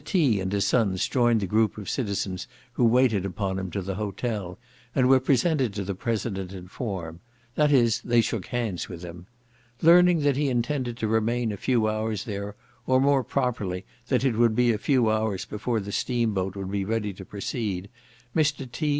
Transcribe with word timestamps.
T. 0.03 0.39
and 0.39 0.51
his 0.51 0.65
sons 0.65 1.07
joined 1.07 1.41
the 1.41 1.45
group 1.45 1.77
of 1.77 1.87
citizens 1.87 2.47
who 2.73 2.85
waited 2.85 3.23
upon 3.23 3.59
him 3.59 3.69
to 3.69 3.83
the 3.83 3.93
hotel, 3.93 4.57
and 4.95 5.07
were 5.07 5.19
presented 5.19 5.75
to 5.75 5.83
the 5.83 5.93
President 5.93 6.53
in 6.53 6.67
form; 6.67 7.19
that 7.53 7.71
is, 7.71 8.01
they 8.01 8.19
shook 8.19 8.47
hands 8.47 8.89
with 8.89 9.03
him. 9.03 9.27
Learning 9.79 10.21
that 10.21 10.37
he 10.37 10.49
intended 10.49 10.97
to 10.97 11.07
remain 11.07 11.51
a 11.51 11.55
few 11.55 11.87
hours 11.87 12.23
there, 12.23 12.55
or 12.87 12.99
more 12.99 13.23
properly, 13.23 13.85
that 14.07 14.23
it 14.25 14.35
would 14.37 14.55
be 14.55 14.71
a 14.73 14.79
few 14.79 15.07
hours 15.11 15.45
before 15.45 15.79
the 15.79 15.91
steam 15.91 16.33
boat 16.33 16.55
would 16.55 16.71
be 16.71 16.83
ready 16.83 17.13
to 17.13 17.23
proceed, 17.23 17.87
Mr. 18.35 18.71
T. 18.71 18.89